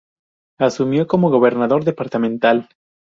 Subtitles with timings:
[0.59, 2.69] Asumió como gobernador departamental.